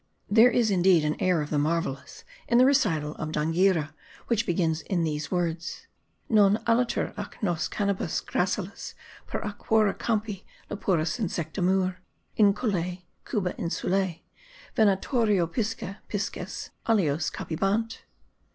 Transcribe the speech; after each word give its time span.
There 0.31 0.49
is 0.49 0.71
indeed 0.71 1.05
an 1.05 1.15
air 1.19 1.43
of 1.43 1.51
the 1.51 1.59
marvellous 1.59 2.23
in 2.47 2.57
the 2.57 2.65
recital 2.65 3.13
of 3.17 3.31
d'Anghiera, 3.31 3.93
which 4.25 4.47
begins 4.47 4.81
in 4.81 5.03
these 5.03 5.29
words: 5.29 5.85
Non 6.27 6.57
aliter 6.65 7.11
ac 7.19 7.37
nos 7.43 7.69
canibus 7.69 8.19
gallicis 8.25 8.95
per 9.27 9.41
aequora 9.41 9.95
campi 9.95 10.43
lepores 10.71 11.19
insectamur, 11.19 11.97
incolae 12.35 13.03
[Cubae 13.25 13.53
insulae] 13.59 14.21
venatorio 14.75 15.45
pisce 15.45 15.97
pisces 16.09 16.71
alios 16.87 17.29
capiebant. 17.29 17.99